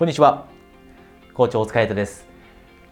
[0.00, 0.46] こんにちは。
[1.34, 2.26] 校長お疲れ様です。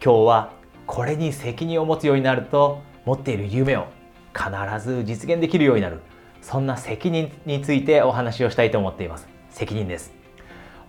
[0.05, 0.53] 今日は
[0.87, 3.87] これに責任を持つようになると持っている夢を
[4.35, 4.51] 必
[4.87, 6.03] ず実現できるようになる。
[6.43, 9.27] そんな責任についてお話をしたいと思っています。
[9.49, 10.13] 責任です。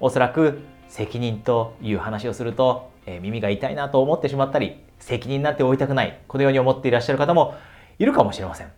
[0.01, 0.59] おそらく
[0.89, 7.55] 責任という話をすると、えー、耳が痛いなと思ってしまったり責任なんて負いたくないこのように思っていらっしゃる方も
[7.97, 8.71] いるかもしれません。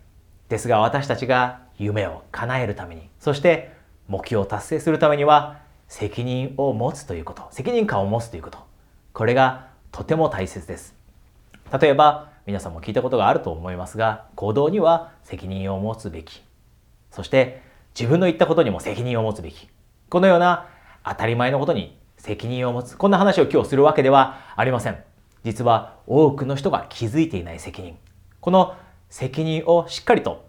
[0.48, 3.72] ですが私たちが夢を叶えるためにそして
[4.08, 5.61] 目標を達成するためには
[5.92, 8.60] 責任を持つということ責任感を持つということ。
[9.12, 10.96] これがとても大切です。
[11.82, 16.44] 例えば皆さんも聞いたことがあると思いますが行動には責任を持つべき。
[17.12, 17.62] そして
[17.94, 19.68] 自分の言ったことにも責任を持つべき。
[20.10, 20.70] このような
[21.04, 22.98] 当たり前のことに責任を持つ。
[22.98, 25.04] こんな話を今日するわけではありません。
[25.44, 27.98] 実は多くの人が気づいていない責任。
[28.40, 28.78] この
[29.10, 30.46] 責任をしっかりと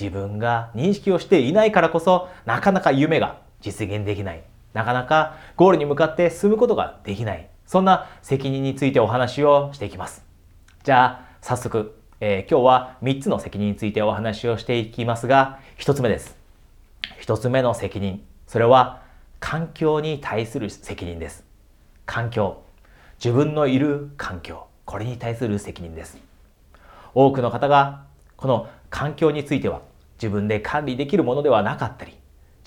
[0.00, 4.44] 自分が認識をしていないからこそなかなか夢が実現できない。
[4.72, 7.48] なかなかゴールに向かって進むことができない。
[7.66, 10.24] そんな責任についてお話をしていきます。
[10.82, 16.36] じゃあ早速、えー、今日は3つの責任についてお話をしていきますが1つ目です。
[17.22, 18.24] 1つ目の責任。
[18.46, 19.02] それは
[19.38, 21.44] 環境に対する責任です。
[22.06, 22.62] 環境。
[23.22, 24.66] 自分のいる環境。
[24.84, 26.18] これに対する責任です。
[27.14, 28.04] 多くの方が
[28.36, 29.82] この環境については
[30.14, 32.14] 自分で管理できるものではなかったり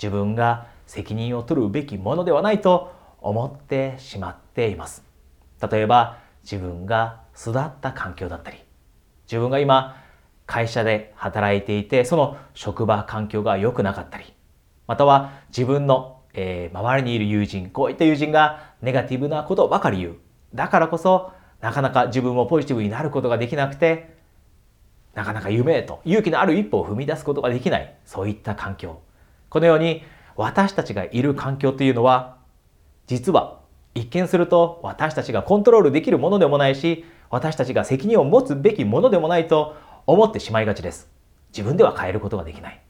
[0.02, 5.02] 自分が責任を取るべきものではないと思ってしまっています。
[5.70, 8.58] 例えば自分が育った環境だったり
[9.26, 9.96] 自分が今
[10.46, 14.34] 会社で働いていてその職場環境が良くなかったり
[14.86, 20.16] または自分の、えー、周りにいる友人こういった友人がネガティブなことばかり言う。
[20.54, 24.14] だからこそなかなか自分もポジティブになることができなくて
[25.14, 27.94] なかなか夢へと勇気のある一歩を踏み出すことができない。
[28.04, 29.00] そういった環境。
[29.48, 30.02] このように
[30.36, 32.38] 私たちがいる環境というのは
[33.06, 33.60] 実は
[33.94, 39.76] 一見すると私たちがコントロールできるものでもないし私たちが責任を持つべきものでもないと
[40.06, 41.10] 思ってしまいがちです。
[41.48, 42.80] 自分では変えることができない。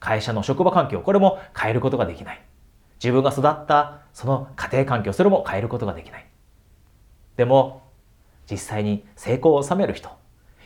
[0.00, 2.42] 会社の職場環境これも変えることができない。
[3.02, 6.26] 自分が育ったその家庭環境それも変えることができない。
[7.36, 7.82] でも
[8.50, 10.10] 実際に成功を収める人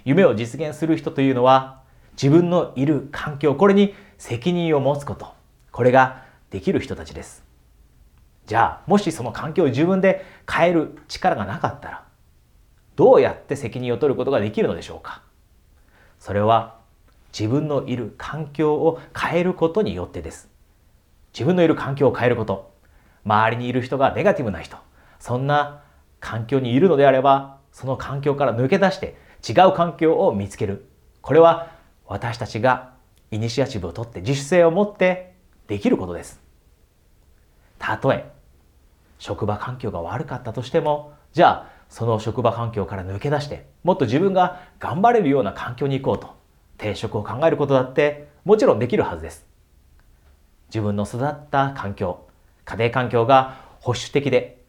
[0.05, 1.83] 夢を実現する人というのは
[2.13, 5.40] 自分のいる環境これに責任を持つこと。
[5.73, 7.45] これができる人たちです。
[8.47, 12.05] じゃあもしその環境を自分で変える力がなかったら
[12.97, 15.23] どうやって責任を取ることができるのでしょうか？
[16.19, 16.79] それは
[17.33, 20.49] 自分のいる環境を変えることによってです。
[21.33, 22.75] 自分のいる環境を変えること。
[23.25, 24.77] 周りにいる人がネガティブな人。
[25.21, 25.83] そんな
[26.19, 29.17] 環境にいるのであればその環境から抜け出して
[29.49, 30.87] 違う環境を見つける。
[31.21, 31.71] これは
[32.07, 32.95] 私たちが
[33.31, 35.30] イニシアチブを取って自主性を持って
[35.71, 36.41] できることです
[37.79, 38.31] たとえ
[39.19, 46.35] 職場環境が悪かったとしてもじゃあその職場環境から抜け出してもっと自分が頑張れるような環境に行こうと
[46.77, 49.47] 定職を考えることだってもちろんできるはずです
[50.69, 52.27] 自分の育った環境
[52.67, 54.61] 家庭環境が保守的で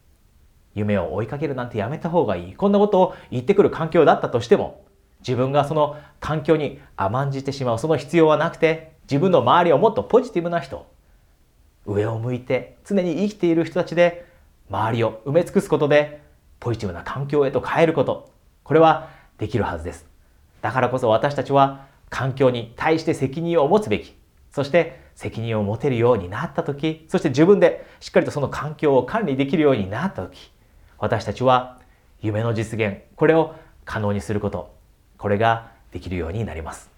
[0.74, 2.54] 夢を追いかけるなんてやめた方がいい。
[2.54, 4.84] こんなことを言ってくる環境だったとしても、
[5.20, 10.86] 自分がその環境に甘んじてしまう、その必要はなくて、自分の周りをもっとポジティブな人、
[11.86, 14.26] 上を向いて常に生きている人たちで、
[14.70, 16.22] 周りを埋め尽くすことで、
[16.60, 18.30] ポジティブな環境へと変えること、
[18.62, 20.06] これはできるはずです。
[20.60, 24.14] だからこそ私たちは環境に対して責任を持つべき。
[24.52, 30.52] そして責任を持てるようになった時、そして自分でしっかりとその環境を管理できるようになった時、
[30.98, 31.80] 私たちは
[32.20, 33.54] 夢の実現、これを
[33.84, 34.74] 可能にすること、
[35.18, 36.90] これができるようになります。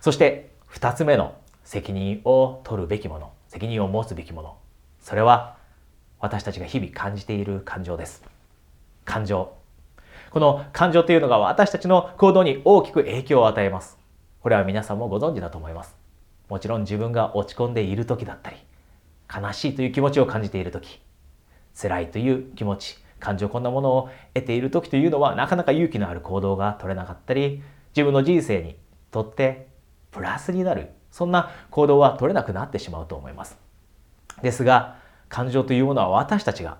[0.00, 4.56] そして二つ目の責任を取るべきもの、責任を持つべきもの、
[5.00, 5.56] それは
[6.20, 8.22] 私たちが日々感じている感情です。
[9.04, 9.52] 感情。
[10.30, 13.98] この感情というのが私たちの行動に大きく影響を与えます。
[14.40, 15.96] これは皆さんもご存知だと思います。
[16.48, 18.56] もちろん自分が落ち込んでいる時だったり、
[19.28, 21.00] 悲しいという気持ちを感じている時、
[21.74, 27.64] 辛いという気持ち、感情こんなものを得ている時というのはなかなか勇気のある行動が取れなかったり、
[27.96, 28.76] 自分の人生に
[29.10, 29.66] とって
[30.12, 33.58] プラスになる、そんな行動は取れなくなってしまうと思います。
[34.42, 34.96] ですが、
[35.28, 36.78] 感情というものは私たちが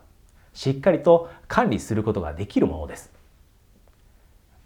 [0.53, 3.13] しっかりと管理することができるものです。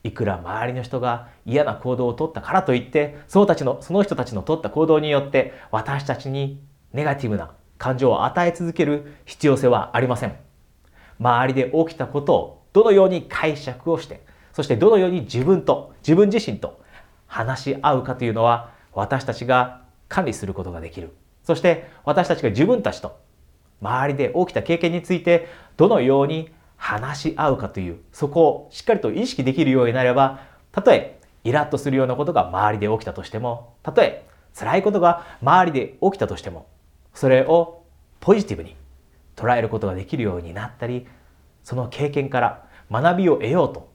[0.03, 6.61] いくら周りの人が嫌な行動をとったからといって、そのたちのその人たちの取った行動によって私たちに
[6.93, 10.37] ネガティブな感情を与え続ける必要性はありません。
[11.19, 16.81] 周りで起きたことをどのように解釈をして、そしてどのように自分と、自分自身と
[17.27, 21.15] 話し合うかというのは私たちが管理することができる。
[21.43, 23.21] そして私たちが自分たちと
[23.83, 30.41] 周りで起きた経験についてどのように話し合うかというそこをしっかりと意識できるようになれば
[30.73, 36.67] たとえイラッとするようなことが周りで起きたとしてもたとえ辛いことが周りで起きたとしても
[37.13, 37.85] それを
[38.21, 38.77] ポジティブに
[39.37, 41.07] 捉えることができるようになったり
[41.63, 43.91] その経験から学びを得ようと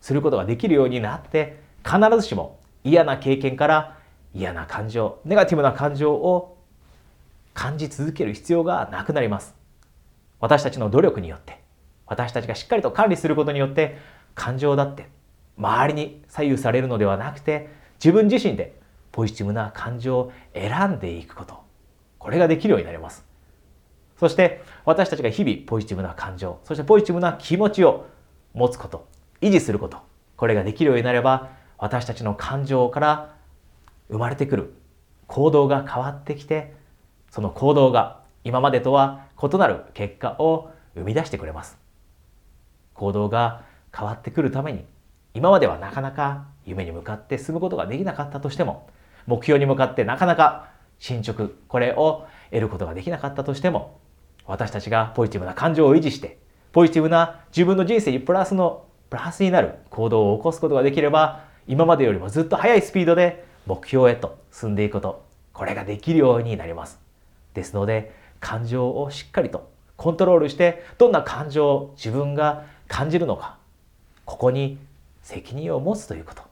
[0.00, 3.97] することができるようになって必ずしも嫌な経験から
[4.38, 6.56] 嫌な感情ネガティブな感情を
[7.54, 9.54] 感じ続ける必要がなくなります。
[10.38, 11.58] 私たちの努力によって
[12.06, 13.98] 私たちがしっかりと管理することによって
[14.36, 15.08] 感情だって
[15.58, 17.68] 周りに左右されるのではなくて
[17.98, 18.78] 自分自身で
[19.10, 21.58] ポジティブな感情を選んでいくこと。
[22.20, 23.24] これができるようになります。
[24.20, 28.06] そして私たちが日々ポジティブな感情そしてポジティブな気持ちを
[28.54, 29.08] 持つこと
[29.40, 29.98] 維持すること。
[30.36, 33.37] これができるようになれば私たちの感情から
[34.08, 34.74] 生まれてくる。
[35.26, 36.74] 行動が変わってきて
[37.30, 41.76] その行動が今までとは異なる結果を生み出してくれます。
[42.94, 43.62] 行動が
[43.96, 44.84] 変わってくるために
[45.34, 48.88] 今まではなかなか夢に向かって進むことができなかったとしても
[49.26, 53.98] 目標に向かってなかなか進捗これを得ることができなかったとしても
[54.46, 56.38] 私たちがポジティブな感情を維持して
[56.72, 66.98] ポジティブな自分の人生にプラスのプラスになる行動を起こすことができれば今までよりもずっと速いスピードで目標へと進んでいくことこれができるようになります。
[67.52, 73.58] ですので感情をしっかりとコントロールしてどんな感情を自分が感じるのか
[74.24, 74.78] ここに
[75.22, 76.42] 責任を持つということ。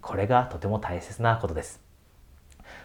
[0.00, 1.80] これがとても大切なことです。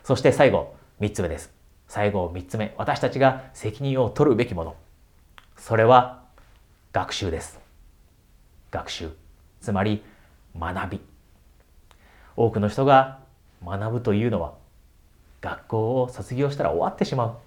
[0.03, 1.51] そして最後3つ目です。
[1.87, 4.75] 最後3つ目私たちが責任を取るべきもの。
[5.57, 6.23] それは
[6.93, 7.59] 学習です。
[8.69, 9.09] 学習。
[9.59, 10.03] つまり
[10.55, 11.01] 学び。
[12.35, 13.19] 多くの人が
[13.65, 14.53] 学ぶというのは
[15.41, 17.37] 学校を卒業したら終わってしまう。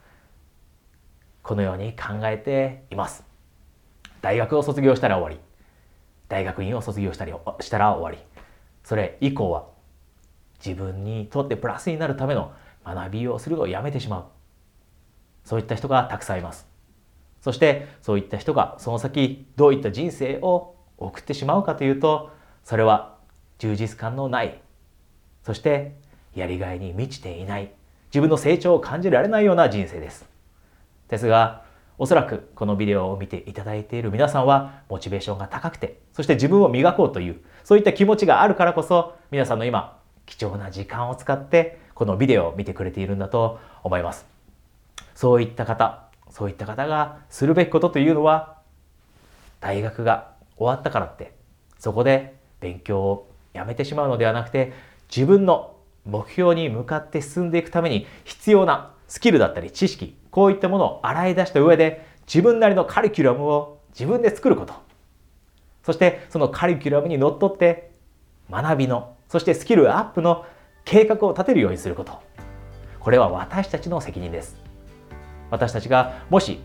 [1.43, 3.25] このように考えています。
[4.20, 5.53] 大学を卒業したら終わり。
[6.29, 8.19] 大学院を卒業したりしたら終わり。
[8.85, 9.67] それ以降は
[10.64, 12.53] 自分にとってプラスになるための
[12.85, 14.25] 学びをするのをやめてしまう。
[15.44, 16.67] そういった人がたくさんいます。
[17.41, 22.31] そしてそういった人がその先どういった人生を送ってしまうかというと
[22.62, 23.19] それは
[23.58, 24.61] 充実感のない。
[25.43, 25.97] そして
[26.34, 27.70] やりがいに満ちていない。
[28.06, 30.26] 自分の成長を感じられないような人生です。
[31.08, 31.62] ですが
[31.99, 44.26] おそらくこのビデオを見ていただいている皆さんはモチベーションが高くてそして自分を磨こうというそういった気持ちがあるからこそ皆さんの今貴重な時間を使ってこのビデオを見てくれているんだと思います。
[45.14, 48.56] そういった方そういった方がするべきことというのは
[49.61, 51.34] 大学が終わったからって
[51.79, 54.73] そこで勉強をやめてしまうのではなくて
[55.14, 55.72] 自分の
[56.05, 64.75] 目標に向かって進んでいくために必要なスキルだったり知識こういったものを洗い出した上で自分なりのカリキュラムを自分で作ること。
[65.83, 67.91] そしてそのカリキュラムにのっとって
[68.51, 70.47] 学びのそしてスキルアップの
[70.85, 72.21] 計画を立てるようにすること。
[73.01, 74.57] これは私たちの責任です。
[75.51, 76.61] 私たちがもし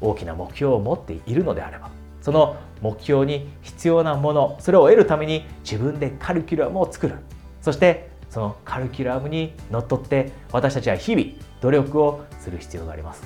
[0.00, 7.16] 大きな目標を持っているのであればその目標に必要なものそれを得るために自分でカリキュラムを作る。
[7.60, 11.28] そしてそのカリキュラムにのっとって私たちは日々
[11.60, 13.22] 努力をする必要があります。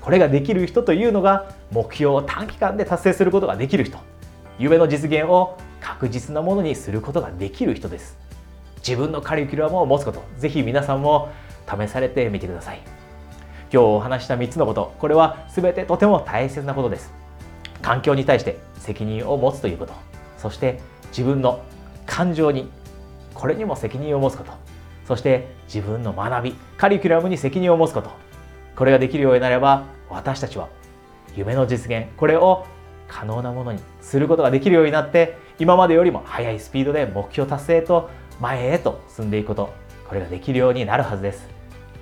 [0.00, 3.98] これができる人というのが目標を短期間で達成することができる人。
[4.58, 8.16] 夢の実現を確実なものにすることができる人です。
[8.78, 11.30] 自分のカリキュラムを持つことぜひ皆さんも
[11.68, 12.80] 試されてみてください。
[13.70, 17.12] 今日お話した3つのことこれは全てとても大切なことです。
[17.82, 19.92] 環境に対して責任を持つということ。
[20.38, 21.62] そして自分の
[22.06, 22.70] 感情に
[23.38, 24.52] これにも責任を持つこと。
[25.06, 28.10] そして自分の学びカリキュラムに責任を持つこと。
[28.74, 30.68] これができるようになれば私たちは
[31.36, 32.66] 夢の実現これを
[33.06, 39.72] 可能なものにすることができるようになって今までよりも速いスピードで目標達成と前へと進んでいくこと。
[40.08, 41.46] これができるようになるはずです、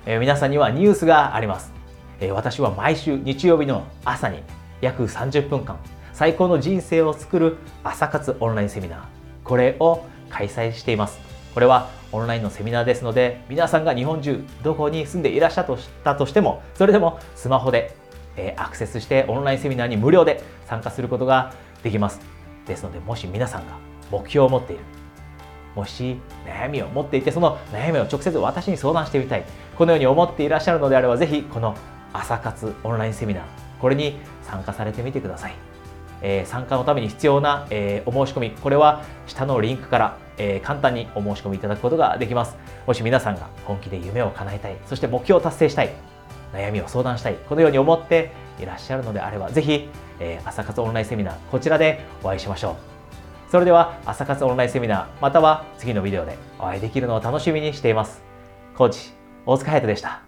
[0.05, 1.73] えー、皆さんにはニュースがあります、
[2.21, 4.43] えー、私は毎週日曜日の朝に
[4.79, 5.77] 約30分間
[6.13, 8.99] 最高の人生を作る朝活オンラインセミナー。
[9.43, 11.26] これを開催しています。
[11.57, 17.95] これはオンラインのセミナーですので皆さんが日本中どこに住んでいらっしゃったとしてもそれでもスマホで、
[18.35, 22.21] えアクセスしてオンラインセミナーに無料で参加することができます。
[22.67, 23.75] ですのでもし皆さんが
[24.11, 24.83] 目標を持っている
[25.73, 29.43] もし悩みを持っていてその悩みを直接私に相談してみたい
[29.75, 31.75] このように思っていらっしゃるのであればぜひこの
[32.13, 33.43] 朝活オンラインセミナー
[33.81, 35.55] これに参加されてみてください、
[36.21, 42.55] えー、参加のために必要な、えー、お申し込みこれは下のリンクからえー、簡単にお申し込みいただくことができます。
[42.85, 45.91] もし皆さんが本気で夢を叶えたいそして目標を達成したい
[46.53, 49.89] 悩みを相談したいこのように思っていらっしゃるのであればぜひ、
[50.19, 52.75] えー、朝活オンラインセミナーこちらでお会いしましょう。
[53.51, 58.21] それでは朝活オンラインセミナーまたは次のビデオでお会いできるのを楽しみにしています。
[58.75, 59.11] コーチ
[59.45, 60.26] 大塚隼人でした。